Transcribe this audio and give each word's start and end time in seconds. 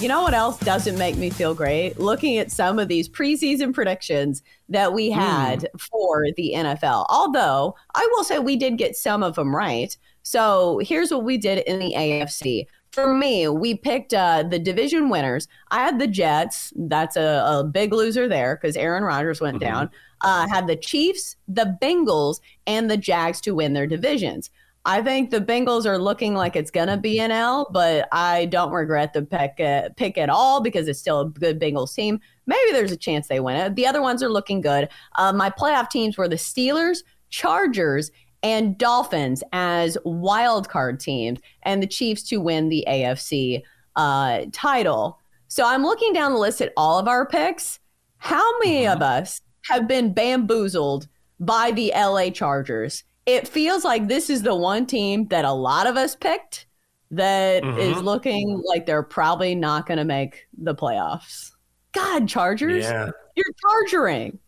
You 0.00 0.06
know 0.06 0.22
what 0.22 0.32
else 0.32 0.60
doesn't 0.60 0.96
make 0.96 1.16
me 1.16 1.28
feel 1.28 1.54
great? 1.54 1.98
Looking 1.98 2.38
at 2.38 2.52
some 2.52 2.78
of 2.78 2.86
these 2.86 3.08
preseason 3.08 3.74
predictions 3.74 4.44
that 4.68 4.92
we 4.92 5.10
had 5.10 5.68
mm. 5.74 5.80
for 5.80 6.26
the 6.36 6.52
NFL. 6.54 7.06
Although 7.08 7.74
I 7.96 8.08
will 8.12 8.22
say 8.22 8.38
we 8.38 8.54
did 8.54 8.78
get 8.78 8.94
some 8.94 9.24
of 9.24 9.34
them 9.34 9.52
right. 9.54 9.96
So 10.22 10.80
here's 10.84 11.10
what 11.10 11.24
we 11.24 11.36
did 11.36 11.64
in 11.66 11.80
the 11.80 11.94
AFC. 11.96 12.66
For 12.92 13.12
me, 13.12 13.48
we 13.48 13.74
picked 13.74 14.14
uh, 14.14 14.44
the 14.44 14.60
division 14.60 15.08
winners. 15.08 15.48
I 15.72 15.80
had 15.80 15.98
the 15.98 16.06
Jets. 16.06 16.72
That's 16.76 17.16
a, 17.16 17.44
a 17.44 17.64
big 17.64 17.92
loser 17.92 18.28
there 18.28 18.56
because 18.56 18.76
Aaron 18.76 19.02
Rodgers 19.02 19.40
went 19.40 19.56
mm-hmm. 19.56 19.68
down. 19.68 19.90
Uh, 20.20 20.46
had 20.46 20.68
the 20.68 20.76
Chiefs, 20.76 21.34
the 21.48 21.76
Bengals, 21.82 22.38
and 22.68 22.88
the 22.88 22.96
Jags 22.96 23.40
to 23.40 23.52
win 23.52 23.72
their 23.72 23.86
divisions. 23.88 24.48
I 24.84 25.02
think 25.02 25.30
the 25.30 25.40
Bengals 25.40 25.86
are 25.86 25.98
looking 25.98 26.34
like 26.34 26.56
it's 26.56 26.70
going 26.70 26.88
to 26.88 26.96
be 26.96 27.20
an 27.20 27.30
L, 27.30 27.68
but 27.72 28.08
I 28.12 28.46
don't 28.46 28.72
regret 28.72 29.12
the 29.12 29.22
pick, 29.22 29.60
uh, 29.60 29.90
pick 29.96 30.16
at 30.16 30.30
all 30.30 30.60
because 30.60 30.88
it's 30.88 30.98
still 30.98 31.20
a 31.20 31.28
good 31.28 31.60
Bengals 31.60 31.94
team. 31.94 32.20
Maybe 32.46 32.72
there's 32.72 32.92
a 32.92 32.96
chance 32.96 33.28
they 33.28 33.40
win 33.40 33.56
it. 33.56 33.74
The 33.74 33.86
other 33.86 34.00
ones 34.00 34.22
are 34.22 34.30
looking 34.30 34.60
good. 34.60 34.88
Uh, 35.16 35.32
my 35.32 35.50
playoff 35.50 35.90
teams 35.90 36.16
were 36.16 36.28
the 36.28 36.36
Steelers, 36.36 36.98
Chargers, 37.28 38.10
and 38.42 38.78
Dolphins 38.78 39.42
as 39.52 39.98
wild 40.04 40.68
card 40.68 41.00
teams, 41.00 41.40
and 41.64 41.82
the 41.82 41.86
Chiefs 41.86 42.22
to 42.24 42.38
win 42.38 42.68
the 42.68 42.84
AFC 42.88 43.62
uh, 43.96 44.42
title. 44.52 45.18
So 45.48 45.66
I'm 45.66 45.82
looking 45.82 46.12
down 46.12 46.32
the 46.32 46.38
list 46.38 46.60
at 46.60 46.72
all 46.76 46.98
of 46.98 47.08
our 47.08 47.26
picks. 47.26 47.80
How 48.18 48.58
many 48.60 48.86
of 48.86 49.00
mm-hmm. 49.00 49.22
us 49.22 49.40
have 49.64 49.88
been 49.88 50.12
bamboozled 50.12 51.08
by 51.40 51.72
the 51.72 51.92
LA 51.94 52.30
Chargers? 52.30 53.04
It 53.28 53.46
feels 53.46 53.84
like 53.84 54.08
this 54.08 54.30
is 54.30 54.40
the 54.40 54.54
one 54.54 54.86
team 54.86 55.26
that 55.28 55.44
a 55.44 55.52
lot 55.52 55.86
of 55.86 55.98
us 55.98 56.16
picked 56.16 56.66
that 57.10 57.62
mm-hmm. 57.62 57.78
is 57.78 58.02
looking 58.02 58.62
like 58.64 58.86
they're 58.86 59.02
probably 59.02 59.54
not 59.54 59.86
going 59.86 59.98
to 59.98 60.04
make 60.04 60.46
the 60.56 60.74
playoffs. 60.74 61.50
God, 61.92 62.26
Chargers, 62.26 62.84
yeah. 62.84 63.10
you're 63.36 63.54
chargering. 63.60 64.38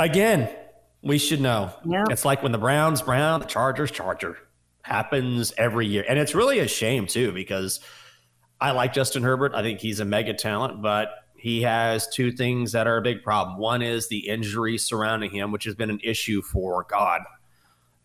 Again, 0.00 0.50
we 1.02 1.18
should 1.18 1.40
know. 1.40 1.72
Yeah. 1.84 2.04
It's 2.10 2.24
like 2.24 2.42
when 2.42 2.50
the 2.50 2.58
Browns 2.58 3.00
Brown, 3.00 3.38
the 3.38 3.46
Chargers 3.46 3.92
Charger 3.92 4.36
happens 4.82 5.52
every 5.56 5.86
year. 5.86 6.04
And 6.08 6.18
it's 6.18 6.34
really 6.34 6.58
a 6.58 6.66
shame 6.66 7.06
too 7.06 7.30
because 7.30 7.78
I 8.60 8.72
like 8.72 8.92
Justin 8.92 9.22
Herbert. 9.22 9.52
I 9.54 9.62
think 9.62 9.78
he's 9.78 10.00
a 10.00 10.04
mega 10.04 10.34
talent, 10.34 10.82
but 10.82 11.10
he 11.36 11.62
has 11.62 12.08
two 12.08 12.32
things 12.32 12.72
that 12.72 12.88
are 12.88 12.96
a 12.96 13.02
big 13.02 13.22
problem. 13.22 13.58
One 13.58 13.82
is 13.82 14.08
the 14.08 14.28
injury 14.28 14.78
surrounding 14.78 15.30
him, 15.30 15.52
which 15.52 15.64
has 15.64 15.76
been 15.76 15.90
an 15.90 16.00
issue 16.02 16.42
for 16.42 16.84
God 16.90 17.22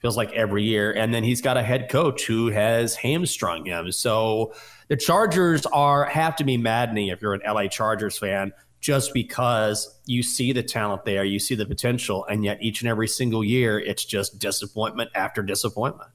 feels 0.01 0.17
like 0.17 0.31
every 0.34 0.63
year. 0.63 0.91
And 0.91 1.13
then 1.13 1.23
he's 1.23 1.41
got 1.41 1.57
a 1.57 1.63
head 1.63 1.89
coach 1.89 2.25
who 2.25 2.47
has 2.47 2.95
hamstrung 2.95 3.66
him. 3.66 3.91
So 3.91 4.53
the 4.88 4.97
Chargers 4.97 5.66
are 5.67 6.06
have 6.06 6.35
to 6.38 6.44
be 6.44 6.57
maddening 6.57 7.07
if 7.07 7.22
you're 7.22 7.34
an 7.34 7.41
LA 7.45 7.67
Chargers 7.67 8.17
fan, 8.17 8.51
just 8.79 9.13
because 9.13 10.00
you 10.06 10.23
see 10.23 10.51
the 10.53 10.63
talent 10.63 11.06
there, 11.06 11.23
you 11.23 11.40
see 11.40 11.56
the 11.56 11.67
potential, 11.67 12.25
and 12.25 12.44
yet 12.44 12.57
each 12.61 12.81
and 12.81 12.90
every 12.90 13.07
single 13.07 13.44
year 13.44 13.79
it's 13.79 14.03
just 14.03 14.40
disappointment 14.40 15.11
after 15.13 15.44
disappointment. 15.44 16.09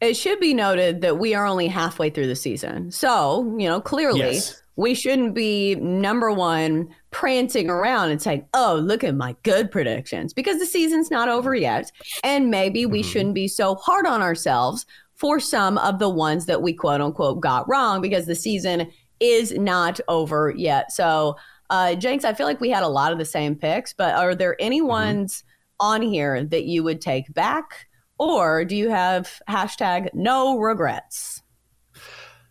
It 0.00 0.14
should 0.14 0.38
be 0.38 0.54
noted 0.54 1.00
that 1.00 1.18
we 1.18 1.34
are 1.34 1.46
only 1.46 1.66
halfway 1.66 2.10
through 2.10 2.26
the 2.26 2.36
season. 2.36 2.92
So, 2.92 3.56
you 3.58 3.68
know, 3.68 3.80
clearly 3.80 4.20
yes 4.20 4.63
we 4.76 4.94
shouldn't 4.94 5.34
be 5.34 5.76
number 5.76 6.32
one 6.32 6.88
prancing 7.10 7.70
around 7.70 8.10
and 8.10 8.20
saying, 8.20 8.46
oh, 8.54 8.74
look 8.82 9.04
at 9.04 9.14
my 9.14 9.36
good 9.42 9.70
predictions 9.70 10.32
because 10.32 10.58
the 10.58 10.66
season's 10.66 11.10
not 11.10 11.28
over 11.28 11.54
yet. 11.54 11.92
And 12.24 12.50
maybe 12.50 12.86
we 12.86 13.00
mm-hmm. 13.00 13.08
shouldn't 13.08 13.34
be 13.34 13.48
so 13.48 13.76
hard 13.76 14.06
on 14.06 14.20
ourselves 14.20 14.84
for 15.14 15.38
some 15.38 15.78
of 15.78 16.00
the 16.00 16.08
ones 16.08 16.46
that 16.46 16.62
we 16.62 16.72
quote 16.72 17.00
unquote 17.00 17.40
got 17.40 17.68
wrong 17.68 18.00
because 18.00 18.26
the 18.26 18.34
season 18.34 18.90
is 19.20 19.52
not 19.52 20.00
over 20.08 20.52
yet. 20.56 20.90
So, 20.90 21.36
uh, 21.70 21.94
Jenks, 21.94 22.24
I 22.24 22.34
feel 22.34 22.46
like 22.46 22.60
we 22.60 22.70
had 22.70 22.82
a 22.82 22.88
lot 22.88 23.12
of 23.12 23.18
the 23.18 23.24
same 23.24 23.54
picks, 23.54 23.92
but 23.92 24.14
are 24.14 24.34
there 24.34 24.56
any 24.60 24.80
mm-hmm. 24.80 24.88
ones 24.88 25.44
on 25.78 26.02
here 26.02 26.44
that 26.44 26.64
you 26.64 26.82
would 26.82 27.00
take 27.00 27.32
back? 27.32 27.86
Or 28.18 28.64
do 28.64 28.76
you 28.76 28.90
have 28.90 29.40
hashtag 29.48 30.08
no 30.14 30.58
regrets? 30.58 31.42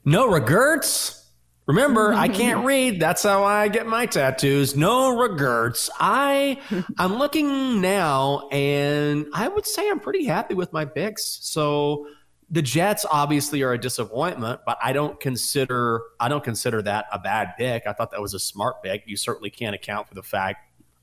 No 0.05 0.27
regrets? 0.27 1.22
Remember, 1.65 2.13
I 2.13 2.27
can't 2.29 2.65
read. 2.65 2.99
That's 2.99 3.23
how 3.23 3.43
I 3.43 3.67
get 3.67 3.87
my 3.87 4.05
tattoos. 4.05 4.75
No 4.75 5.17
regrets. 5.17 5.89
I 5.99 6.59
I'm 6.97 7.15
looking 7.15 7.81
now 7.81 8.47
and 8.49 9.27
I 9.33 9.47
would 9.47 9.65
say 9.65 9.89
I'm 9.89 9.99
pretty 9.99 10.25
happy 10.25 10.53
with 10.53 10.73
my 10.73 10.85
picks. 10.85 11.39
So 11.41 12.07
the 12.49 12.61
Jets 12.61 13.05
obviously 13.09 13.63
are 13.63 13.73
a 13.73 13.77
disappointment, 13.77 14.61
but 14.65 14.77
I 14.81 14.93
don't 14.93 15.19
consider 15.19 16.01
I 16.19 16.29
don't 16.29 16.43
consider 16.43 16.81
that 16.83 17.05
a 17.11 17.19
bad 17.19 17.53
pick. 17.57 17.87
I 17.87 17.93
thought 17.93 18.11
that 18.11 18.21
was 18.21 18.33
a 18.33 18.39
smart 18.39 18.83
pick. 18.83 19.03
You 19.05 19.17
certainly 19.17 19.49
can't 19.49 19.73
account 19.73 20.07
for 20.07 20.15
the 20.15 20.23
fact, 20.23 20.59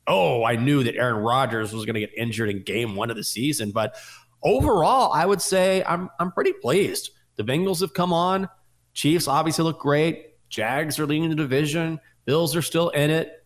oh, 0.07 0.45
I 0.45 0.57
knew 0.57 0.85
that 0.85 0.95
Aaron 0.97 1.23
Rodgers 1.23 1.73
was 1.73 1.85
going 1.87 1.95
to 1.95 2.01
get 2.01 2.13
injured 2.17 2.51
in 2.51 2.63
game 2.63 2.95
1 2.95 3.11
of 3.11 3.17
the 3.17 3.25
season, 3.25 3.71
but 3.71 3.97
overall, 4.43 5.13
I 5.13 5.27
would 5.27 5.43
say 5.43 5.83
I'm 5.85 6.11
I'm 6.19 6.33
pretty 6.33 6.53
pleased. 6.53 7.11
The 7.37 7.45
Bengals 7.45 7.81
have 7.81 7.95
come 7.95 8.13
on. 8.13 8.49
Chiefs 8.93 9.29
obviously 9.29 9.65
look 9.65 9.81
great. 9.81 10.30
Jags 10.51 10.99
are 10.99 11.07
leading 11.07 11.31
the 11.31 11.37
division. 11.37 12.01
Bills 12.27 12.55
are 12.55 12.63
still 12.63 12.91
in 12.91 13.11
it. 13.11 13.45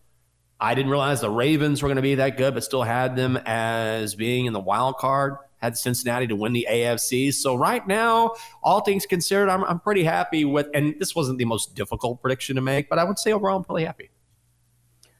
I 0.59 0.73
didn't 0.73 0.89
realize 0.89 1.21
the 1.21 1.29
Ravens 1.29 1.81
were 1.81 1.87
going 1.87 1.97
to 1.97 2.01
be 2.01 2.15
that 2.15 2.37
good, 2.37 2.53
but 2.53 2.63
still 2.63 2.83
had 2.83 3.15
them 3.15 3.37
as 3.45 4.15
being 4.15 4.45
in 4.45 4.53
the 4.53 4.59
wild 4.59 4.97
card. 4.97 5.37
Had 5.57 5.77
Cincinnati 5.77 6.27
to 6.27 6.35
win 6.35 6.53
the 6.53 6.67
AFC. 6.69 7.33
So 7.33 7.55
right 7.55 7.85
now, 7.87 8.35
all 8.61 8.81
things 8.81 9.05
considered, 9.05 9.49
I'm, 9.49 9.63
I'm 9.63 9.79
pretty 9.79 10.03
happy 10.03 10.45
with. 10.45 10.67
And 10.73 10.95
this 10.99 11.15
wasn't 11.15 11.39
the 11.39 11.45
most 11.45 11.75
difficult 11.75 12.21
prediction 12.21 12.55
to 12.55 12.61
make, 12.61 12.89
but 12.89 12.99
I 12.99 13.03
would 13.03 13.17
say 13.17 13.31
overall, 13.31 13.57
I'm 13.57 13.63
pretty 13.63 13.85
happy. 13.85 14.11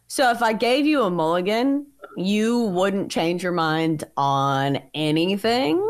So 0.07 0.29
if 0.31 0.44
I 0.44 0.53
gave 0.53 0.85
you 0.85 1.03
a 1.03 1.09
mulligan, 1.09 1.88
you 2.16 2.62
wouldn't 2.66 3.12
change 3.12 3.44
your 3.44 3.51
mind 3.51 4.03
on 4.18 4.79
anything. 4.94 5.88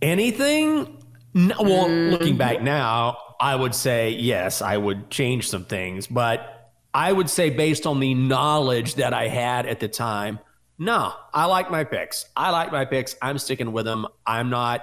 Anything? 0.00 1.01
No, 1.34 1.54
well, 1.60 1.86
mm-hmm. 1.86 2.10
looking 2.12 2.36
back 2.36 2.62
now, 2.62 3.16
I 3.40 3.56
would 3.56 3.74
say 3.74 4.10
yes, 4.10 4.60
I 4.60 4.76
would 4.76 5.10
change 5.10 5.48
some 5.48 5.64
things, 5.64 6.06
but 6.06 6.70
I 6.94 7.12
would 7.12 7.30
say 7.30 7.50
based 7.50 7.86
on 7.86 8.00
the 8.00 8.14
knowledge 8.14 8.96
that 8.96 9.14
I 9.14 9.28
had 9.28 9.66
at 9.66 9.80
the 9.80 9.88
time, 9.88 10.38
no, 10.78 11.12
I 11.32 11.46
like 11.46 11.70
my 11.70 11.84
picks. 11.84 12.26
I 12.36 12.50
like 12.50 12.72
my 12.72 12.84
picks. 12.84 13.16
I'm 13.22 13.38
sticking 13.38 13.72
with 13.72 13.84
them. 13.84 14.06
I'm 14.26 14.50
not. 14.50 14.82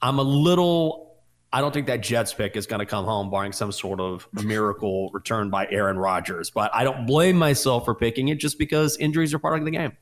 I'm 0.00 0.18
a 0.18 0.22
little. 0.22 1.16
I 1.52 1.60
don't 1.60 1.72
think 1.72 1.86
that 1.88 2.02
Jets 2.02 2.32
pick 2.32 2.56
is 2.56 2.66
going 2.66 2.80
to 2.80 2.86
come 2.86 3.04
home, 3.04 3.30
barring 3.30 3.52
some 3.52 3.72
sort 3.72 4.00
of 4.00 4.26
miracle 4.32 5.10
return 5.12 5.50
by 5.50 5.66
Aaron 5.70 5.98
Rodgers. 5.98 6.50
But 6.50 6.70
I 6.74 6.84
don't 6.84 7.06
blame 7.06 7.36
myself 7.36 7.84
for 7.84 7.94
picking 7.94 8.28
it 8.28 8.36
just 8.36 8.58
because 8.58 8.96
injuries 8.96 9.34
are 9.34 9.38
part 9.38 9.58
of 9.58 9.64
the 9.64 9.70
game. 9.70 9.96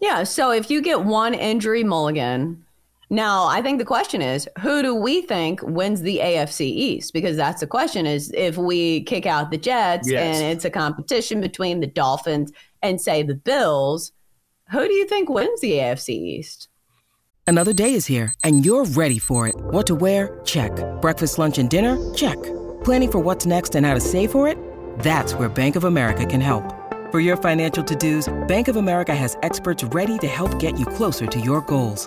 Yeah. 0.00 0.24
So 0.24 0.50
if 0.50 0.70
you 0.70 0.80
get 0.80 1.04
one 1.04 1.34
injury 1.34 1.84
mulligan, 1.84 2.64
now, 3.10 3.46
I 3.46 3.62
think 3.62 3.78
the 3.78 3.86
question 3.86 4.20
is, 4.20 4.46
who 4.60 4.82
do 4.82 4.94
we 4.94 5.22
think 5.22 5.62
wins 5.62 6.02
the 6.02 6.18
AFC 6.18 6.60
East? 6.60 7.14
Because 7.14 7.36
that's 7.36 7.60
the 7.60 7.66
question 7.66 8.04
is 8.04 8.30
if 8.34 8.58
we 8.58 9.02
kick 9.04 9.24
out 9.24 9.50
the 9.50 9.56
Jets 9.56 10.10
yes. 10.10 10.36
and 10.36 10.44
it's 10.44 10.64
a 10.66 10.70
competition 10.70 11.40
between 11.40 11.80
the 11.80 11.86
Dolphins 11.86 12.52
and 12.82 13.00
say 13.00 13.22
the 13.22 13.34
Bills, 13.34 14.12
who 14.70 14.86
do 14.86 14.92
you 14.92 15.06
think 15.06 15.30
wins 15.30 15.60
the 15.60 15.72
AFC 15.72 16.10
East? 16.10 16.68
Another 17.46 17.72
day 17.72 17.94
is 17.94 18.04
here 18.04 18.34
and 18.44 18.66
you're 18.66 18.84
ready 18.84 19.18
for 19.18 19.48
it. 19.48 19.56
What 19.56 19.86
to 19.86 19.94
wear? 19.94 20.40
Check. 20.44 20.72
Breakfast, 21.00 21.38
lunch, 21.38 21.56
and 21.56 21.70
dinner? 21.70 21.96
Check. 22.12 22.36
Planning 22.84 23.12
for 23.12 23.18
what's 23.20 23.46
next 23.46 23.74
and 23.74 23.86
how 23.86 23.94
to 23.94 24.00
save 24.00 24.32
for 24.32 24.46
it? 24.46 24.58
That's 24.98 25.32
where 25.32 25.48
Bank 25.48 25.76
of 25.76 25.84
America 25.84 26.26
can 26.26 26.42
help. 26.42 26.74
For 27.10 27.20
your 27.20 27.38
financial 27.38 27.82
to-dos, 27.82 28.28
Bank 28.48 28.68
of 28.68 28.76
America 28.76 29.14
has 29.14 29.38
experts 29.42 29.82
ready 29.82 30.18
to 30.18 30.26
help 30.26 30.58
get 30.58 30.78
you 30.78 30.84
closer 30.84 31.26
to 31.26 31.40
your 31.40 31.62
goals. 31.62 32.06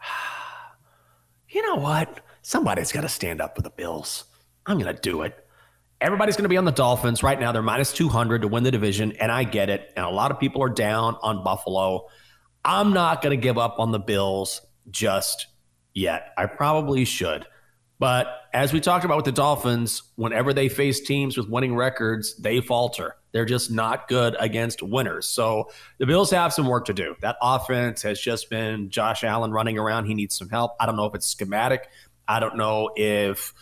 You 1.50 1.62
know 1.62 1.76
what? 1.76 2.20
Somebody's 2.42 2.92
got 2.92 3.00
to 3.00 3.08
stand 3.08 3.40
up 3.40 3.56
for 3.56 3.62
the 3.62 3.70
Bills. 3.70 4.24
I'm 4.66 4.78
going 4.78 4.94
to 4.94 5.00
do 5.00 5.22
it. 5.22 5.46
Everybody's 5.98 6.36
going 6.36 6.44
to 6.44 6.50
be 6.50 6.58
on 6.58 6.66
the 6.66 6.72
Dolphins. 6.72 7.22
Right 7.22 7.40
now, 7.40 7.52
they're 7.52 7.62
minus 7.62 7.90
200 7.92 8.42
to 8.42 8.48
win 8.48 8.64
the 8.64 8.70
division, 8.70 9.12
and 9.12 9.32
I 9.32 9.44
get 9.44 9.70
it. 9.70 9.90
And 9.96 10.04
a 10.04 10.10
lot 10.10 10.30
of 10.30 10.38
people 10.38 10.62
are 10.62 10.68
down 10.68 11.16
on 11.22 11.42
Buffalo. 11.42 12.06
I'm 12.66 12.92
not 12.92 13.22
going 13.22 13.34
to 13.34 13.42
give 13.42 13.56
up 13.56 13.78
on 13.78 13.92
the 13.92 13.98
Bills 13.98 14.60
just 14.90 15.46
yet. 15.94 16.34
I 16.36 16.44
probably 16.44 17.06
should. 17.06 17.46
But 17.98 18.28
as 18.52 18.72
we 18.72 18.80
talked 18.80 19.04
about 19.04 19.16
with 19.16 19.24
the 19.24 19.32
Dolphins, 19.32 20.02
whenever 20.14 20.52
they 20.52 20.68
face 20.68 21.00
teams 21.00 21.36
with 21.36 21.48
winning 21.48 21.74
records, 21.74 22.36
they 22.36 22.60
falter. 22.60 23.16
They're 23.32 23.44
just 23.44 23.70
not 23.70 24.08
good 24.08 24.36
against 24.38 24.82
winners. 24.82 25.26
So 25.28 25.70
the 25.98 26.06
Bills 26.06 26.30
have 26.30 26.52
some 26.52 26.66
work 26.66 26.86
to 26.86 26.94
do. 26.94 27.16
That 27.20 27.36
offense 27.42 28.02
has 28.02 28.20
just 28.20 28.50
been 28.50 28.90
Josh 28.90 29.24
Allen 29.24 29.50
running 29.50 29.78
around. 29.78 30.06
He 30.06 30.14
needs 30.14 30.36
some 30.36 30.48
help. 30.48 30.72
I 30.80 30.86
don't 30.86 30.96
know 30.96 31.06
if 31.06 31.14
it's 31.14 31.26
schematic. 31.26 31.88
I 32.26 32.40
don't 32.40 32.56
know 32.56 32.90
if 32.94 33.52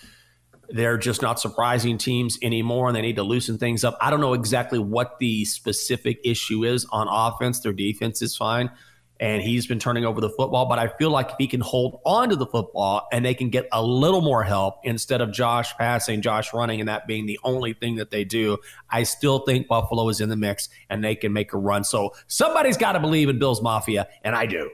they're 0.68 0.98
just 0.98 1.22
not 1.22 1.40
surprising 1.40 1.96
teams 1.96 2.38
anymore 2.42 2.88
and 2.88 2.96
they 2.96 3.02
need 3.02 3.16
to 3.16 3.22
loosen 3.22 3.56
things 3.56 3.84
up. 3.84 3.96
I 4.00 4.10
don't 4.10 4.20
know 4.20 4.34
exactly 4.34 4.78
what 4.78 5.18
the 5.18 5.44
specific 5.46 6.20
issue 6.24 6.64
is 6.64 6.84
on 6.90 7.06
offense. 7.08 7.60
Their 7.60 7.72
defense 7.72 8.20
is 8.20 8.36
fine 8.36 8.70
and 9.20 9.42
he's 9.42 9.66
been 9.66 9.78
turning 9.78 10.04
over 10.04 10.20
the 10.20 10.30
football. 10.30 10.66
But 10.66 10.78
I 10.78 10.88
feel 10.88 11.10
like 11.10 11.30
if 11.30 11.36
he 11.38 11.46
can 11.46 11.60
hold 11.60 12.00
on 12.04 12.28
to 12.30 12.36
the 12.36 12.46
football 12.46 13.06
and 13.12 13.24
they 13.24 13.34
can 13.34 13.50
get 13.50 13.68
a 13.72 13.82
little 13.82 14.20
more 14.20 14.42
help 14.42 14.80
instead 14.84 15.20
of 15.20 15.32
Josh 15.32 15.74
passing, 15.76 16.22
Josh 16.22 16.52
running, 16.52 16.80
and 16.80 16.88
that 16.88 17.06
being 17.06 17.26
the 17.26 17.38
only 17.44 17.72
thing 17.72 17.96
that 17.96 18.10
they 18.10 18.24
do, 18.24 18.58
I 18.90 19.04
still 19.04 19.40
think 19.40 19.68
Buffalo 19.68 20.08
is 20.08 20.20
in 20.20 20.28
the 20.28 20.36
mix 20.36 20.68
and 20.90 21.02
they 21.02 21.14
can 21.14 21.32
make 21.32 21.52
a 21.52 21.58
run. 21.58 21.84
So 21.84 22.14
somebody's 22.26 22.76
got 22.76 22.92
to 22.92 23.00
believe 23.00 23.28
in 23.28 23.38
Bills 23.38 23.62
Mafia, 23.62 24.08
and 24.22 24.34
I 24.34 24.46
do. 24.46 24.70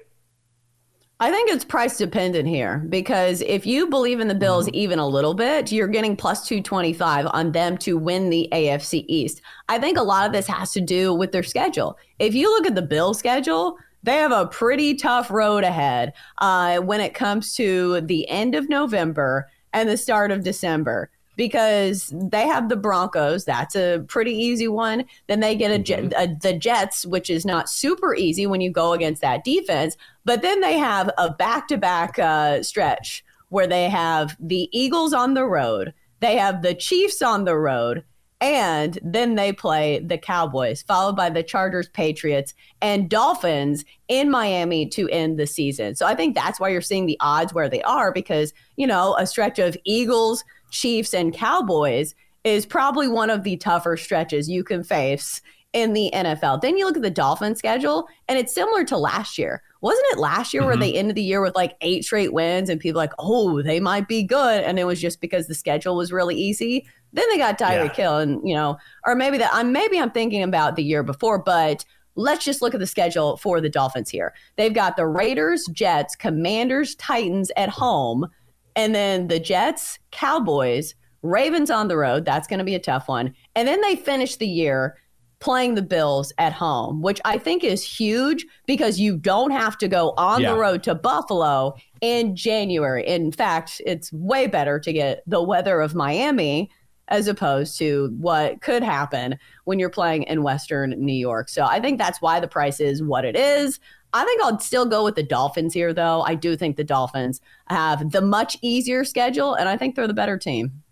I 1.23 1.31
think 1.31 1.53
it's 1.53 1.65
price 1.65 1.99
dependent 1.99 2.49
here 2.49 2.85
because 2.89 3.43
if 3.43 3.65
you 3.65 3.87
believe 3.87 4.19
in 4.19 4.27
the 4.27 4.35
Bills 4.35 4.67
mm-hmm. 4.67 4.75
even 4.75 4.99
a 4.99 5.07
little 5.07 5.35
bit, 5.35 5.71
you're 5.71 5.87
getting 5.87 6.17
plus 6.17 6.49
225 6.49 7.27
on 7.27 7.53
them 7.53 7.79
to 7.79 7.97
win 7.97 8.29
the 8.29 8.49
AFC 8.51 9.05
East. 9.07 9.41
I 9.69 9.79
think 9.79 9.97
a 9.97 10.03
lot 10.03 10.27
of 10.27 10.33
this 10.33 10.49
has 10.49 10.73
to 10.73 10.81
do 10.81 11.15
with 11.15 11.31
their 11.31 11.45
schedule. 11.45 11.97
If 12.19 12.35
you 12.35 12.51
look 12.51 12.67
at 12.67 12.75
the 12.75 12.83
Bills 12.83 13.21
schedule, 13.21 13.77
they 14.03 14.17
have 14.17 14.33
a 14.33 14.47
pretty 14.47 14.95
tough 14.95 15.31
road 15.31 15.65
ahead 15.65 16.13
uh, 16.39 16.79
when 16.79 17.01
it 17.01 17.15
comes 17.15 17.55
to 17.55 18.01
the 18.01 18.29
end 18.29 18.55
of 18.55 18.69
November 18.69 19.49
and 19.73 19.89
the 19.89 19.97
start 19.97 20.31
of 20.31 20.43
December 20.43 21.11
because 21.37 22.13
they 22.15 22.47
have 22.47 22.69
the 22.69 22.77
Broncos. 22.77 23.45
That's 23.45 23.75
a 23.75 24.05
pretty 24.09 24.33
easy 24.33 24.69
one. 24.69 25.05
Then 25.29 25.41
they 25.41 25.55
get 25.55 25.71
a, 25.71 25.83
mm-hmm. 25.83 26.13
a, 26.17 26.37
the 26.41 26.53
Jets, 26.59 27.07
which 27.07 27.31
is 27.31 27.45
not 27.45 27.71
super 27.71 28.15
easy 28.15 28.47
when 28.47 28.61
you 28.61 28.71
go 28.71 28.93
against 28.93 29.23
that 29.23 29.45
defense. 29.45 29.97
But 30.25 30.43
then 30.43 30.61
they 30.61 30.79
have 30.79 31.11
a 31.19 31.33
back 31.33 31.69
to 31.69 31.79
back 31.79 32.17
stretch 32.65 33.25
where 33.49 33.67
they 33.67 33.89
have 33.89 34.37
the 34.41 34.69
Eagles 34.73 35.13
on 35.13 35.35
the 35.35 35.45
road, 35.45 35.93
they 36.21 36.37
have 36.37 36.63
the 36.63 36.75
Chiefs 36.75 37.21
on 37.21 37.45
the 37.45 37.57
road, 37.57 38.05
and 38.43 38.99
then 39.05 39.37
they 39.37 39.53
play 39.53 40.01
the 40.01 40.19
Cowboys, 40.19 40.83
followed 40.83 41.15
by 41.15 41.31
the 41.31 41.45
Chargers, 41.45 41.89
Patriots, 41.89 42.55
and 42.83 43.09
Dolphins 43.09 43.85
in 44.09 44.31
Miami 44.31 44.85
to 44.89 45.09
end 45.11 45.39
the 45.39 45.47
season. 45.47 45.95
So 45.95 46.07
I 46.07 46.17
think 46.17 46.35
that's 46.35 46.59
why 46.59 46.71
you're 46.71 46.81
seeing 46.81 47.07
the 47.07 47.17
odds 47.21 47.55
where 47.55 47.69
they 47.69 47.83
are 47.83 48.11
because, 48.13 48.53
you 48.75 48.87
know, 48.87 49.17
a 49.17 49.29
stretch 49.29 49.61
of 49.61 49.77
Eagles, 49.85 50.43
Chiefs, 50.73 51.15
and 51.15 51.33
Cowboys 51.33 52.17
is 52.43 52.67
probably 52.67 53.07
one 53.07 53.31
of 53.31 53.45
the 53.45 53.57
tougher 53.59 53.97
stretches 53.97 54.51
you 54.51 54.65
can 54.65 54.83
face 54.83 55.41
in 55.73 55.93
the 55.93 56.11
NFL. 56.13 56.61
Then 56.61 56.77
you 56.77 56.85
look 56.85 56.97
at 56.97 57.03
the 57.03 57.11
Dolphins 57.11 57.59
schedule, 57.59 58.09
and 58.29 58.39
it's 58.39 58.53
similar 58.53 58.85
to 58.87 58.99
last 58.99 59.39
year. 59.39 59.63
Wasn't 59.83 60.05
it 60.13 60.19
last 60.19 60.53
year 60.53 60.63
mm-hmm. 60.63 60.69
where 60.69 60.77
they 60.77 60.95
ended 60.95 61.15
the 61.15 61.23
year 61.23 61.41
with 61.41 61.55
like 61.55 61.77
eight 61.81 62.05
straight 62.05 62.33
wins 62.33 62.69
and 62.69 62.81
people 62.81 62.99
like, 62.99 63.13
oh, 63.21 63.63
they 63.63 63.79
might 63.79 64.09
be 64.09 64.25
good. 64.25 64.65
And 64.65 64.81
it 64.81 64.85
was 64.85 65.01
just 65.01 65.21
because 65.21 65.47
the 65.47 65.55
schedule 65.55 65.97
was 65.97 66.13
really 66.13 66.37
easy. 66.37 66.87
Then 67.13 67.25
they 67.31 67.39
got 67.39 67.59
Tyreek 67.59 67.97
yeah. 67.97 68.05
Hill, 68.05 68.19
and 68.19 68.49
you 68.49 68.55
know, 68.55 68.79
or 69.07 69.15
maybe 69.15 69.39
that 69.39 69.51
I'm 69.53 69.73
maybe 69.73 69.99
I'm 69.99 70.11
thinking 70.11 70.43
about 70.43 70.77
the 70.77 70.83
year 70.83 71.03
before, 71.03 71.39
but 71.39 71.85
let's 72.15 72.45
just 72.45 72.63
look 72.63 72.75
at 72.75 72.81
the 72.81 72.87
schedule 72.87 73.37
for 73.37 73.61
the 73.61 73.69
Dolphins 73.69 74.11
here. 74.11 74.35
They've 74.57 74.75
got 74.75 74.97
the 74.97 75.07
Raiders, 75.07 75.67
Jets, 75.73 76.15
Commanders, 76.17 76.95
Titans 76.97 77.51
at 77.57 77.69
home, 77.69 78.27
and 78.77 78.95
then 78.95 79.29
the 79.29 79.41
Jets, 79.41 79.99
Cowboys, 80.11 80.95
Ravens 81.23 81.71
on 81.71 81.89
the 81.89 81.97
road. 81.97 82.25
That's 82.25 82.49
going 82.49 82.59
to 82.59 82.65
be 82.65 82.75
a 82.75 82.81
tough 82.81 83.09
one. 83.09 83.35
And 83.55 83.67
then 83.67 83.81
they 83.81 83.97
finish 83.97 84.37
the 84.37 84.49
year 84.49 84.97
playing 85.43 85.75
the 85.75 85.83
Bills 85.83 86.33
at 86.39 86.53
home, 86.53 87.03
which 87.03 87.21
I 87.25 87.37
think 87.37 87.65
is 87.65 87.83
huge 87.83 88.47
because 88.67 89.01
you 89.01 89.17
don't 89.17 89.51
have 89.51 89.77
to 89.79 89.89
go 89.89 90.15
on 90.17 90.41
yeah. 90.41 90.53
the 90.53 90.59
road 90.59 90.85
to 90.85 90.95
Buffalo 90.95 91.75
in 92.01 92.37
January. 92.37 93.05
In 93.07 93.33
fact, 93.33 93.83
it's 93.85 94.13
way 94.13 94.47
better 94.47 94.79
to 94.79 94.93
get 94.93 95.23
the 95.27 95.43
weather 95.43 95.81
of 95.81 95.97
Miami 95.97 96.71
as 97.13 97.29
opposed 97.29 97.79
to 97.79 98.09
what 98.19 98.63
could 98.63 98.83
happen 98.83 99.39
when 99.65 99.79
you're 99.79 99.91
playing 99.91 100.23
in 100.25 100.43
Western 100.43 100.91
New 100.99 101.13
York. 101.13 101.51
So 101.51 101.65
I 101.65 101.79
think 101.79 101.99
that's 101.99 102.23
why 102.23 102.41
the 102.41 102.49
price 102.49 102.81
is 102.81 103.03
what 103.03 103.27
it 103.27 103.37
is. 103.37 103.79
I 104.15 104.25
think 104.25 104.43
I'll 104.43 104.59
still 104.59 104.87
go 104.87 105.05
with 105.05 105.15
the 105.15 105.23
Dolphins 105.23 105.75
here, 105.75 105.93
though. 105.93 106.23
I 106.23 106.35
do 106.35 106.57
think 106.57 106.77
the 106.77 106.85
Dolphins 106.85 107.43
have 107.67 108.13
the 108.13 108.23
much 108.23 108.57
easier 108.63 109.05
schedule, 109.05 109.55
and 109.55 109.69
I 109.69 109.77
think 109.77 109.95
they're 109.95 110.09
the 110.09 110.15
better 110.15 110.39
team. 110.39 110.83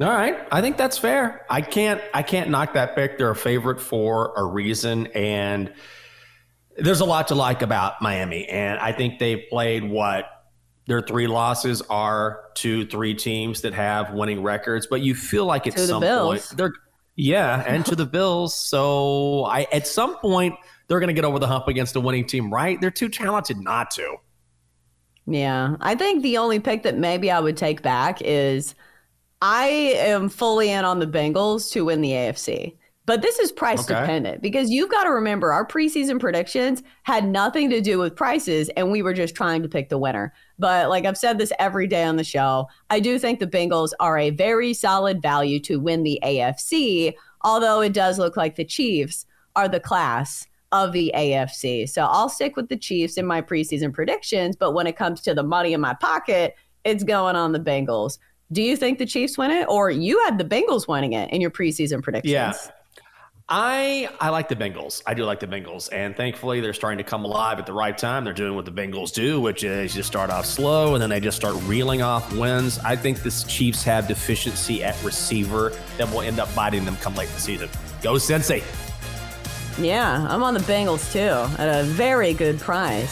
All 0.00 0.08
right, 0.08 0.36
I 0.50 0.62
think 0.62 0.78
that's 0.78 0.96
fair. 0.96 1.44
I 1.48 1.60
can't, 1.60 2.00
I 2.14 2.22
can't 2.22 2.48
knock 2.48 2.72
that 2.72 2.96
pick. 2.96 3.18
They're 3.18 3.30
a 3.30 3.36
favorite 3.36 3.80
for 3.80 4.32
a 4.34 4.44
reason, 4.44 5.08
and 5.08 5.72
there's 6.76 7.00
a 7.00 7.04
lot 7.04 7.28
to 7.28 7.34
like 7.34 7.60
about 7.60 8.00
Miami. 8.00 8.46
And 8.46 8.78
I 8.78 8.92
think 8.92 9.18
they've 9.18 9.42
played 9.50 9.84
what 9.84 10.24
their 10.86 11.00
three 11.00 11.26
losses 11.26 11.82
are 11.82 12.44
to 12.54 12.86
three 12.86 13.14
teams 13.14 13.60
that 13.62 13.74
have 13.74 14.12
winning 14.12 14.42
records, 14.42 14.86
but 14.86 15.00
you 15.00 15.14
feel 15.14 15.46
like 15.46 15.66
at 15.66 15.78
some 15.78 16.02
point 16.02 16.46
they're 16.56 16.72
yeah, 17.14 17.62
and 17.66 17.84
to 17.86 17.94
the 17.94 18.06
Bills. 18.06 18.54
So 18.54 19.44
I 19.44 19.66
at 19.72 19.86
some 19.86 20.16
point 20.16 20.54
they're 20.88 21.00
going 21.00 21.08
to 21.08 21.14
get 21.14 21.24
over 21.24 21.38
the 21.38 21.46
hump 21.46 21.68
against 21.68 21.94
a 21.96 22.00
winning 22.00 22.26
team, 22.26 22.52
right? 22.52 22.80
They're 22.80 22.90
too 22.90 23.08
talented 23.08 23.58
not 23.58 23.90
to. 23.92 24.16
Yeah, 25.26 25.76
I 25.80 25.94
think 25.94 26.22
the 26.22 26.38
only 26.38 26.58
pick 26.58 26.82
that 26.82 26.98
maybe 26.98 27.30
I 27.30 27.38
would 27.38 27.56
take 27.56 27.82
back 27.82 28.20
is 28.22 28.74
I 29.40 29.66
am 29.66 30.28
fully 30.28 30.70
in 30.70 30.84
on 30.84 30.98
the 30.98 31.06
Bengals 31.06 31.70
to 31.72 31.84
win 31.84 32.00
the 32.00 32.10
AFC. 32.10 32.76
But 33.04 33.20
this 33.20 33.38
is 33.40 33.50
price 33.50 33.90
okay. 33.90 34.00
dependent 34.00 34.42
because 34.42 34.70
you've 34.70 34.90
got 34.90 35.04
to 35.04 35.10
remember 35.10 35.52
our 35.52 35.66
preseason 35.66 36.20
predictions 36.20 36.82
had 37.02 37.26
nothing 37.26 37.68
to 37.70 37.80
do 37.80 37.98
with 37.98 38.14
prices 38.14 38.68
and 38.76 38.92
we 38.92 39.02
were 39.02 39.12
just 39.12 39.34
trying 39.34 39.62
to 39.62 39.68
pick 39.68 39.88
the 39.88 39.98
winner. 39.98 40.32
But 40.58 40.88
like 40.88 41.04
I've 41.04 41.18
said 41.18 41.38
this 41.38 41.52
every 41.58 41.88
day 41.88 42.04
on 42.04 42.16
the 42.16 42.24
show, 42.24 42.68
I 42.90 43.00
do 43.00 43.18
think 43.18 43.40
the 43.40 43.46
Bengals 43.46 43.90
are 43.98 44.18
a 44.18 44.30
very 44.30 44.72
solid 44.72 45.20
value 45.20 45.58
to 45.60 45.80
win 45.80 46.04
the 46.04 46.20
AFC, 46.22 47.14
although 47.42 47.80
it 47.80 47.92
does 47.92 48.20
look 48.20 48.36
like 48.36 48.54
the 48.54 48.64
Chiefs 48.64 49.26
are 49.56 49.68
the 49.68 49.80
class 49.80 50.46
of 50.70 50.92
the 50.92 51.12
AFC. 51.14 51.88
So 51.88 52.04
I'll 52.04 52.28
stick 52.28 52.56
with 52.56 52.68
the 52.68 52.76
Chiefs 52.76 53.16
in 53.16 53.26
my 53.26 53.42
preseason 53.42 53.92
predictions, 53.92 54.54
but 54.54 54.72
when 54.72 54.86
it 54.86 54.96
comes 54.96 55.20
to 55.22 55.34
the 55.34 55.42
money 55.42 55.72
in 55.72 55.80
my 55.80 55.94
pocket, 55.94 56.54
it's 56.84 57.02
going 57.02 57.34
on 57.34 57.50
the 57.50 57.60
Bengals. 57.60 58.18
Do 58.52 58.62
you 58.62 58.76
think 58.76 58.98
the 58.98 59.06
Chiefs 59.06 59.36
win 59.36 59.50
it 59.50 59.66
or 59.68 59.90
you 59.90 60.22
had 60.24 60.38
the 60.38 60.44
Bengals 60.44 60.86
winning 60.86 61.14
it 61.14 61.30
in 61.32 61.40
your 61.40 61.50
preseason 61.50 62.00
predictions? 62.00 62.32
Yeah. 62.32 62.54
I 63.54 64.08
I 64.18 64.30
like 64.30 64.48
the 64.48 64.56
Bengals. 64.56 65.02
I 65.04 65.12
do 65.12 65.24
like 65.24 65.38
the 65.38 65.46
Bengals, 65.46 65.90
and 65.92 66.16
thankfully 66.16 66.62
they're 66.62 66.72
starting 66.72 66.96
to 66.96 67.04
come 67.04 67.26
alive 67.26 67.58
at 67.58 67.66
the 67.66 67.74
right 67.74 67.96
time. 67.96 68.24
They're 68.24 68.32
doing 68.32 68.54
what 68.54 68.64
the 68.64 68.72
Bengals 68.72 69.12
do, 69.12 69.42
which 69.42 69.62
is 69.62 69.92
just 69.92 70.08
start 70.08 70.30
off 70.30 70.46
slow 70.46 70.94
and 70.94 71.02
then 71.02 71.10
they 71.10 71.20
just 71.20 71.36
start 71.36 71.56
reeling 71.64 72.00
off 72.00 72.32
wins. 72.32 72.78
I 72.78 72.96
think 72.96 73.22
the 73.22 73.44
Chiefs 73.46 73.84
have 73.84 74.08
deficiency 74.08 74.82
at 74.82 75.00
receiver 75.04 75.78
that 75.98 76.10
will 76.10 76.22
end 76.22 76.40
up 76.40 76.48
biting 76.54 76.86
them 76.86 76.96
come 76.96 77.14
late 77.14 77.28
in 77.28 77.34
the 77.34 77.40
season. 77.40 77.68
Go 78.00 78.14
Cincy. 78.14 78.62
Yeah, 79.78 80.26
I'm 80.30 80.42
on 80.42 80.54
the 80.54 80.60
Bengals 80.60 81.12
too 81.12 81.54
at 81.58 81.80
a 81.80 81.82
very 81.82 82.32
good 82.32 82.58
price. 82.58 83.11